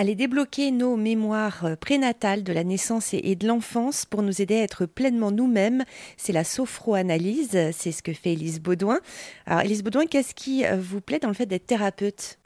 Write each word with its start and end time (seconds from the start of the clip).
Allez 0.00 0.14
débloquer 0.14 0.70
nos 0.70 0.94
mémoires 0.94 1.76
prénatales 1.80 2.44
de 2.44 2.52
la 2.52 2.62
naissance 2.62 3.14
et 3.14 3.34
de 3.34 3.48
l'enfance 3.48 4.06
pour 4.06 4.22
nous 4.22 4.40
aider 4.40 4.60
à 4.60 4.62
être 4.62 4.86
pleinement 4.86 5.32
nous-mêmes. 5.32 5.82
C'est 6.16 6.32
la 6.32 6.44
sophroanalyse, 6.44 7.72
c'est 7.72 7.90
ce 7.90 8.00
que 8.00 8.12
fait 8.12 8.34
Élise 8.34 8.60
Baudouin. 8.60 9.00
Alors 9.44 9.62
Élise 9.62 9.82
Baudouin, 9.82 10.06
qu'est-ce 10.06 10.36
qui 10.36 10.62
vous 10.78 11.00
plaît 11.00 11.18
dans 11.18 11.26
le 11.26 11.34
fait 11.34 11.46
d'être 11.46 11.66
thérapeute? 11.66 12.38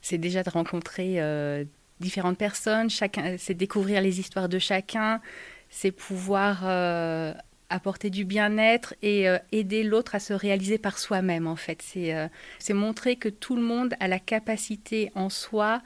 C'est 0.00 0.16
déjà 0.16 0.42
de 0.42 0.48
rencontrer 0.48 1.20
euh, 1.20 1.66
différentes 2.00 2.38
personnes, 2.38 2.88
chacun, 2.88 3.36
c'est 3.36 3.52
découvrir 3.52 4.00
les 4.00 4.18
histoires 4.18 4.48
de 4.48 4.58
chacun, 4.58 5.20
c'est 5.68 5.92
pouvoir 5.92 6.62
euh, 6.64 7.34
apporter 7.68 8.08
du 8.08 8.24
bien-être 8.24 8.94
et 9.02 9.28
euh, 9.28 9.36
aider 9.52 9.84
l'autre 9.84 10.14
à 10.14 10.20
se 10.20 10.32
réaliser 10.32 10.78
par 10.78 10.98
soi-même 10.98 11.48
en 11.48 11.56
fait. 11.56 11.82
C'est 11.82 12.72
montrer 12.72 13.16
que 13.16 13.28
tout 13.28 13.56
le 13.56 13.62
monde 13.62 13.92
a 14.00 14.08
la 14.08 14.18
capacité 14.18 15.12
en 15.14 15.28
soi 15.28 15.82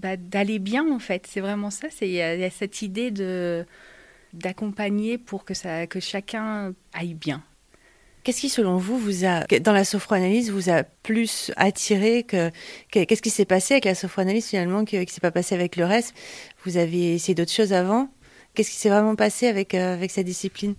bah, 0.00 0.16
d'aller 0.16 0.58
bien 0.58 0.90
en 0.90 0.98
fait. 0.98 1.26
C'est 1.26 1.40
vraiment 1.40 1.70
ça. 1.70 1.88
Il 2.00 2.08
y, 2.08 2.22
a 2.22 2.50
cette 2.50 2.82
idée 2.82 3.10
de 3.10 3.66
d'accompagner 4.32 5.18
pour 5.18 5.44
que 5.44 5.54
ça 5.54 5.86
que 5.86 5.98
chacun 5.98 6.72
aille 6.92 7.14
bien. 7.14 7.42
Qu'est-ce 8.22 8.42
qui, 8.42 8.48
selon 8.50 8.76
vous, 8.76 8.98
vous 8.98 9.24
a, 9.24 9.46
dans 9.60 9.72
la 9.72 9.84
sophroanalyse, 9.84 10.50
vous 10.50 10.68
a 10.68 10.82
plus 10.82 11.50
attiré 11.56 12.22
que, 12.22 12.50
qu'est-ce 12.90 13.22
qui 13.22 13.30
s'est 13.30 13.46
passé 13.46 13.74
avec 13.74 13.86
la 13.86 13.94
sophroanalyse 13.94 14.48
finalement 14.48 14.84
qui, 14.84 14.98
ne 14.98 15.06
s'est 15.06 15.22
pas 15.22 15.30
passé 15.30 15.54
avec 15.54 15.76
le 15.76 15.86
reste? 15.86 16.14
Vous 16.64 16.76
avez 16.76 17.14
essayé 17.14 17.34
d'autres 17.34 17.52
choses 17.52 17.72
avant? 17.72 18.10
Qu'est-ce 18.54 18.70
qui 18.70 18.76
s'est 18.76 18.90
vraiment 18.90 19.16
passé 19.16 19.46
avec, 19.46 19.74
euh, 19.74 19.94
avec 19.94 20.10
cette 20.10 20.26
discipline? 20.26 20.74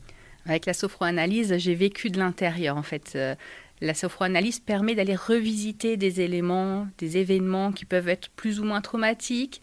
Avec 0.46 0.68
la 0.68 0.74
sophroanalyse, 0.74 1.58
j'ai 1.58 1.74
vécu 1.74 2.12
de 2.12 2.20
l'intérieur 2.20 2.78
en 2.78 2.84
fait. 2.84 3.14
Euh, 3.16 3.34
la 3.82 3.94
sophroanalyse 3.94 4.60
permet 4.60 4.96
d'aller 4.96 5.16
revisiter 5.16 5.98
des 5.98 6.22
éléments, 6.22 6.88
des 7.00 7.18
événements 7.18 7.72
qui 7.72 7.86
peuvent 7.86 8.10
être 8.10 8.30
plus 8.30 8.60
ou 8.60 8.64
moins 8.64 8.82
traumatiques. 8.82 9.62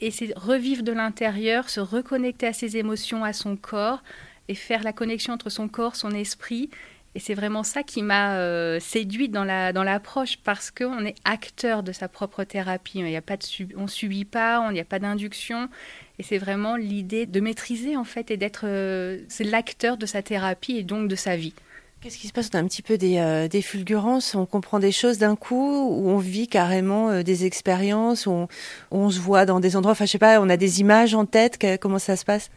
Et 0.00 0.10
c'est 0.10 0.36
revivre 0.36 0.82
de 0.82 0.92
l'intérieur, 0.92 1.70
se 1.70 1.80
reconnecter 1.80 2.46
à 2.46 2.52
ses 2.52 2.76
émotions, 2.76 3.24
à 3.24 3.32
son 3.32 3.56
corps, 3.56 4.02
et 4.48 4.54
faire 4.54 4.82
la 4.82 4.92
connexion 4.92 5.32
entre 5.32 5.48
son 5.48 5.68
corps, 5.68 5.96
son 5.96 6.10
esprit. 6.10 6.70
Et 7.14 7.18
c'est 7.18 7.32
vraiment 7.32 7.62
ça 7.62 7.82
qui 7.82 8.02
m'a 8.02 8.36
euh, 8.36 8.78
séduite 8.78 9.32
dans 9.32 9.44
la 9.44 9.72
dans 9.72 9.82
l'approche 9.82 10.36
parce 10.36 10.70
qu'on 10.70 11.06
est 11.06 11.14
acteur 11.24 11.82
de 11.82 11.92
sa 11.92 12.08
propre 12.08 12.44
thérapie. 12.44 12.98
Il 12.98 13.08
y 13.08 13.16
a 13.16 13.22
pas 13.22 13.38
de 13.38 13.44
on 13.78 13.86
subit 13.86 14.26
pas, 14.26 14.60
on 14.60 14.70
n'y 14.70 14.80
a 14.80 14.84
pas 14.84 14.98
d'induction. 14.98 15.70
Et 16.18 16.22
c'est 16.22 16.36
vraiment 16.36 16.76
l'idée 16.76 17.24
de 17.24 17.40
maîtriser 17.40 17.96
en 17.96 18.04
fait 18.04 18.30
et 18.30 18.36
d'être 18.36 18.66
euh, 18.66 19.22
l'acteur 19.40 19.96
de 19.96 20.04
sa 20.04 20.22
thérapie 20.22 20.76
et 20.76 20.82
donc 20.82 21.08
de 21.08 21.16
sa 21.16 21.36
vie. 21.36 21.54
Qu'est-ce 22.00 22.18
qui 22.18 22.28
se 22.28 22.32
passe? 22.32 22.50
On 22.52 22.58
a 22.58 22.60
un 22.60 22.66
petit 22.66 22.82
peu 22.82 22.98
des, 22.98 23.18
euh, 23.18 23.48
des 23.48 23.62
fulgurances, 23.62 24.34
on 24.34 24.44
comprend 24.46 24.78
des 24.78 24.92
choses 24.92 25.18
d'un 25.18 25.34
coup, 25.34 25.88
ou 25.90 26.08
on 26.10 26.18
vit 26.18 26.46
carrément 26.46 27.08
euh, 27.08 27.22
des 27.22 27.46
expériences, 27.46 28.26
où 28.26 28.46
on, 28.90 29.10
se 29.10 29.18
voit 29.18 29.46
dans 29.46 29.60
des 29.60 29.76
endroits, 29.76 29.92
enfin 29.92 30.04
je 30.04 30.12
sais 30.12 30.18
pas, 30.18 30.40
on 30.40 30.48
a 30.50 30.56
des 30.56 30.80
images 30.80 31.14
en 31.14 31.24
tête, 31.24 31.58
comment 31.80 31.98
ça 31.98 32.16
se 32.16 32.24
passe? 32.24 32.50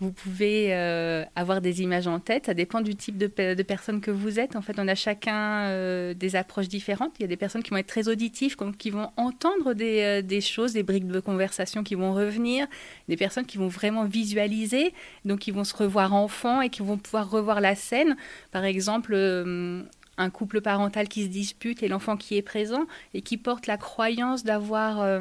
Vous 0.00 0.12
pouvez 0.12 0.74
euh, 0.74 1.24
avoir 1.36 1.60
des 1.60 1.82
images 1.82 2.06
en 2.06 2.20
tête, 2.20 2.46
ça 2.46 2.54
dépend 2.54 2.80
du 2.80 2.96
type 2.96 3.18
de, 3.18 3.26
personne 3.62 4.00
que 4.00 4.10
vous 4.10 4.40
êtes. 4.40 4.56
En 4.56 4.62
fait, 4.62 4.78
on 4.78 4.88
a 4.88 4.94
chacun 4.94 5.64
euh, 5.64 6.14
des 6.14 6.36
approches 6.36 6.68
différentes. 6.68 7.12
Il 7.18 7.22
y 7.22 7.24
a 7.26 7.28
des 7.28 7.36
personnes 7.36 7.62
qui 7.62 7.70
vont 7.70 7.76
être 7.76 7.86
très 7.86 8.08
auditives, 8.08 8.56
qui 8.78 8.90
vont 8.90 9.10
entendre 9.18 9.74
des, 9.74 10.00
euh, 10.00 10.22
des, 10.22 10.40
choses, 10.40 10.72
des 10.72 10.82
briques 10.82 11.06
de 11.06 11.20
conversation 11.20 11.84
qui 11.84 11.96
vont 11.96 12.14
revenir, 12.14 12.66
des 13.08 13.16
personnes 13.18 13.44
qui 13.44 13.58
vont 13.58 13.68
vraiment 13.68 14.06
visualiser, 14.06 14.94
donc 15.26 15.40
qui 15.40 15.50
vont 15.50 15.64
se 15.64 15.76
revoir 15.76 16.14
enfant 16.14 16.62
et 16.62 16.70
qui 16.70 16.80
vont 16.80 16.96
pouvoir 16.96 17.30
revoir 17.30 17.60
la 17.60 17.74
scène. 17.74 18.16
Par 18.52 18.64
exemple, 18.64 19.14
un 19.14 20.30
couple 20.30 20.62
parental 20.62 21.08
qui 21.08 21.24
se 21.24 21.28
dispute 21.28 21.82
et 21.82 21.88
l'enfant 21.88 22.16
qui 22.16 22.38
est 22.38 22.42
présent 22.42 22.86
et 23.12 23.20
qui 23.20 23.36
porte 23.36 23.66
la 23.66 23.76
croyance 23.76 24.44
d'avoir 24.44 25.20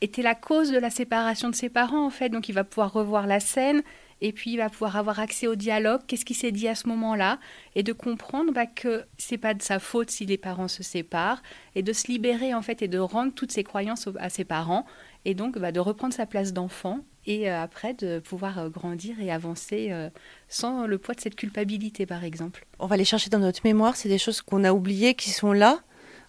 était 0.00 0.22
la 0.22 0.34
cause 0.34 0.70
de 0.70 0.78
la 0.78 0.90
séparation 0.90 1.48
de 1.50 1.54
ses 1.54 1.68
parents 1.68 2.06
en 2.06 2.10
fait. 2.10 2.28
Donc 2.28 2.48
il 2.48 2.52
va 2.52 2.64
pouvoir 2.64 2.92
revoir 2.92 3.26
la 3.26 3.40
scène 3.40 3.82
et 4.20 4.32
puis 4.32 4.52
il 4.52 4.56
va 4.56 4.70
pouvoir 4.70 4.96
avoir 4.96 5.20
accès 5.20 5.46
au 5.46 5.54
dialogue, 5.54 6.00
qu'est-ce 6.06 6.24
qui 6.24 6.34
s'est 6.34 6.52
dit 6.52 6.68
à 6.68 6.74
ce 6.74 6.88
moment-là, 6.88 7.38
et 7.74 7.82
de 7.82 7.92
comprendre 7.92 8.52
bah, 8.52 8.66
que 8.66 9.04
c'est 9.18 9.38
pas 9.38 9.54
de 9.54 9.62
sa 9.62 9.78
faute 9.78 10.10
si 10.10 10.24
les 10.24 10.38
parents 10.38 10.68
se 10.68 10.82
séparent, 10.82 11.42
et 11.74 11.82
de 11.82 11.92
se 11.92 12.08
libérer 12.08 12.54
en 12.54 12.62
fait 12.62 12.82
et 12.82 12.88
de 12.88 12.98
rendre 12.98 13.32
toutes 13.34 13.52
ses 13.52 13.64
croyances 13.64 14.08
à 14.18 14.28
ses 14.30 14.44
parents, 14.44 14.86
et 15.24 15.34
donc 15.34 15.58
bah, 15.58 15.72
de 15.72 15.80
reprendre 15.80 16.14
sa 16.14 16.26
place 16.26 16.52
d'enfant, 16.52 17.00
et 17.26 17.50
euh, 17.50 17.60
après 17.60 17.92
de 17.92 18.18
pouvoir 18.20 18.58
euh, 18.58 18.68
grandir 18.68 19.20
et 19.20 19.30
avancer 19.30 19.88
euh, 19.90 20.08
sans 20.48 20.86
le 20.86 20.96
poids 20.96 21.14
de 21.14 21.20
cette 21.20 21.36
culpabilité 21.36 22.06
par 22.06 22.24
exemple. 22.24 22.66
On 22.78 22.86
va 22.86 22.96
les 22.96 23.04
chercher 23.04 23.30
dans 23.30 23.38
notre 23.38 23.60
mémoire, 23.64 23.96
c'est 23.96 24.08
des 24.08 24.18
choses 24.18 24.40
qu'on 24.40 24.64
a 24.64 24.72
oubliées 24.72 25.14
qui 25.14 25.30
sont 25.30 25.52
là 25.52 25.80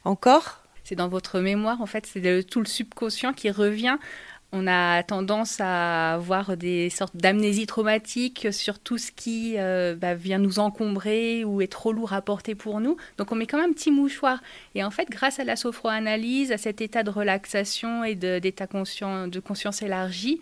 encore 0.04 0.64
c'est 0.88 0.96
dans 0.96 1.10
votre 1.10 1.42
mémoire, 1.42 1.82
en 1.82 1.86
fait, 1.86 2.06
c'est 2.06 2.48
tout 2.48 2.62
le 2.62 2.66
subconscient 2.66 3.34
qui 3.34 3.52
revient. 3.52 3.98
On 4.54 4.66
a 4.68 5.04
tendance 5.04 5.60
à 5.60 6.14
avoir 6.14 6.56
des 6.56 6.90
sortes 6.90 7.18
d'amnésie 7.18 7.66
traumatique 7.66 8.48
sur 8.52 8.80
tout 8.80 8.98
ce 8.98 9.12
qui 9.12 9.56
euh, 9.58 9.96
bah, 9.96 10.16
vient 10.16 10.38
nous 10.38 10.60
encombrer 10.60 11.44
ou 11.44 11.60
est 11.60 11.70
trop 11.70 11.92
lourd 11.92 12.14
à 12.14 12.22
porter 12.22 12.56
pour 12.56 12.80
nous. 12.80 12.96
Donc 13.18 13.34
on 13.34 13.36
met 13.36 13.48
quand 13.48 13.58
même 13.58 13.72
un 13.72 13.74
petit 13.74 13.92
mouchoir. 13.92 14.42
Et 14.76 14.86
en 14.86 14.90
fait, 14.90 15.10
grâce 15.10 15.40
à 15.40 15.44
la 15.44 15.58
sophroanalyse, 15.58 16.54
à 16.54 16.58
cet 16.58 16.80
état 16.80 17.04
de 17.04 17.10
relaxation 17.10 18.06
et 18.06 18.16
d'état 18.16 18.68
de 18.68 19.40
conscience 19.42 19.82
élargie, 19.82 20.40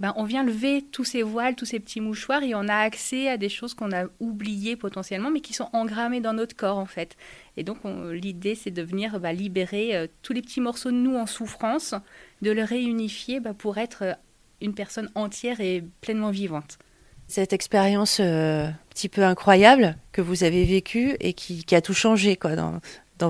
ben, 0.00 0.12
on 0.16 0.24
vient 0.24 0.44
lever 0.44 0.82
tous 0.82 1.04
ces 1.04 1.22
voiles, 1.22 1.56
tous 1.56 1.64
ces 1.64 1.80
petits 1.80 2.00
mouchoirs 2.00 2.42
et 2.42 2.54
on 2.54 2.68
a 2.68 2.76
accès 2.76 3.28
à 3.28 3.36
des 3.36 3.48
choses 3.48 3.74
qu'on 3.74 3.92
a 3.92 4.04
oubliées 4.20 4.76
potentiellement, 4.76 5.30
mais 5.30 5.40
qui 5.40 5.54
sont 5.54 5.68
engrammées 5.72 6.20
dans 6.20 6.32
notre 6.32 6.54
corps 6.54 6.78
en 6.78 6.86
fait. 6.86 7.16
Et 7.56 7.64
donc 7.64 7.78
l'idée 8.12 8.54
c'est 8.54 8.70
de 8.70 8.82
venir 8.82 9.18
bah, 9.18 9.32
libérer 9.32 9.96
euh, 9.96 10.06
tous 10.22 10.32
les 10.32 10.42
petits 10.42 10.60
morceaux 10.60 10.90
de 10.90 10.96
nous 10.96 11.16
en 11.16 11.26
souffrance, 11.26 11.94
de 12.42 12.50
les 12.52 12.62
réunifier 12.62 13.40
bah, 13.40 13.54
pour 13.54 13.78
être 13.78 14.02
euh, 14.02 14.12
une 14.60 14.74
personne 14.74 15.10
entière 15.16 15.60
et 15.60 15.82
pleinement 16.00 16.30
vivante. 16.30 16.78
Cette 17.26 17.52
expérience 17.52 18.20
euh, 18.20 18.68
petit 18.90 19.08
peu 19.08 19.24
incroyable 19.24 19.96
que 20.12 20.22
vous 20.22 20.44
avez 20.44 20.64
vécue 20.64 21.16
et 21.20 21.32
qui, 21.32 21.64
a 21.74 21.80
tout 21.80 21.92
changé 21.92 22.36
quoi, 22.36 22.54
dans 22.56 22.80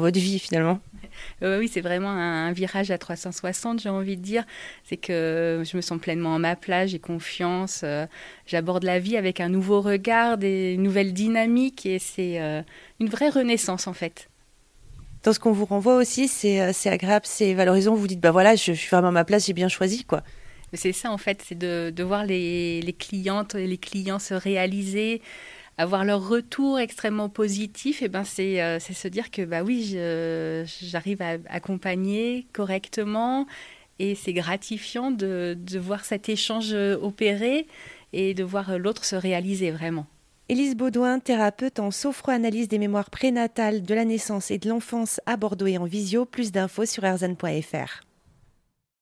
votre 0.00 0.19
vie 0.19 0.39
finalement. 0.39 0.81
Oui, 1.43 1.69
c'est 1.69 1.81
vraiment 1.81 2.11
un, 2.11 2.53
virage 2.53 2.91
à 2.91 2.99
360, 2.99 3.81
j'ai 3.81 3.89
envie 3.89 4.17
de 4.17 4.23
dire. 4.23 4.45
C'est 4.84 4.97
que 4.97 5.62
je 5.65 5.77
me 5.77 5.83
sens 5.83 6.01
pleinement 6.01 6.34
en 6.34 6.39
ma 6.39 6.56
place, 6.56 6.91
j'ai 6.91 6.99
confiance, 6.99 7.83
euh, 7.84 8.06
j'aborde 8.47 8.84
la 8.84 8.99
vie 8.99 9.17
avec 9.17 9.41
un 9.41 9.49
nouveau 9.49 9.81
regard, 9.81 10.39
des 10.39 10.77
nouvelles 10.77 11.12
dynamiques, 11.12 11.87
et 11.87 11.99
c'est 11.99 12.41
euh, 12.41 12.62
une 13.01 13.09
vraie 13.09 13.31
renaissance 13.31 13.87
en 13.87 13.93
fait. 13.93 14.29
Dans 15.25 15.33
ce 15.33 15.41
qu'on 15.41 15.53
vous 15.53 15.65
renvoie 15.65 15.97
aussi, 15.97 16.29
c'est 16.29 16.61
euh, 16.61 16.91
agréable, 16.91 17.27
c'est 17.27 17.55
valorisant. 17.55 17.95
Vous 17.95 18.06
dites, 18.06 18.21
bah 18.21 18.31
voilà, 18.31 18.55
je, 18.55 18.73
suis 18.73 18.89
vraiment 18.89 19.09
à 19.09 19.12
ma 19.12 19.25
place, 19.25 19.47
j'ai 19.47 19.53
bien 19.53 19.69
choisi, 19.69 20.05
quoi. 20.05 20.23
C'est 20.75 20.93
ça 20.93 21.11
en 21.11 21.17
fait, 21.17 21.43
c'est 21.47 21.56
de, 21.56 21.91
de, 21.95 22.03
voir 22.03 22.27
les, 22.27 22.83
les 22.83 22.93
clientes 22.93 23.55
et 23.55 23.67
les 23.67 23.79
clients 23.79 24.19
se 24.19 24.35
réaliser, 24.35 25.23
avoir 25.78 26.05
leur 26.05 26.28
retour 26.28 26.78
extrêmement 26.78 27.28
positif, 27.28 28.03
et 28.03 28.06
eh 28.06 28.09
ben 28.09 28.25
c'est 28.25 28.61
euh, 28.61 28.78
se 28.78 29.09
dire 29.09 29.31
que 29.31 29.43
bah 29.43 29.62
oui, 29.62 29.97
j'arrive 30.83 31.22
à 31.22 31.39
accompagner 31.49 32.47
correctement 32.53 33.47
et 33.99 34.15
c'est 34.15 34.33
gratifiant 34.33 35.11
de, 35.11 35.56
de, 35.59 35.78
voir 35.78 36.05
cet 36.05 36.28
échange 36.28 36.72
opérer 36.72 37.67
et 38.12 38.34
de 38.34 38.44
voir 38.44 38.78
l'autre 38.78 39.05
se 39.05 39.17
réaliser 39.17 39.71
vraiment. 39.71 40.06
Élise 40.50 40.77
Baudouin, 40.77 41.19
thérapeute 41.19 41.78
en 41.78 41.91
sophroanalyse 41.91 42.69
des 42.69 42.78
mémoires 42.78 43.11
prénatales 43.11 43.83
de 43.83 43.94
la 43.94 44.06
naissance 44.06 44.50
et 44.50 44.56
de 44.56 44.71
l'enfance 44.71 45.21
à 45.27 45.37
Bordeaux 45.37 45.67
et 45.67 45.77
en 45.77 45.84
visio. 45.84 46.25
Plus 46.25 46.53
d'infos 46.53 46.87
sur 46.87 47.05
erzan.fr. 47.05 48.08